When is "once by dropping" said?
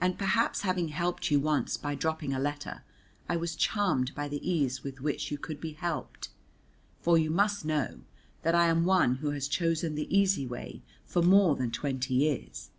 1.38-2.34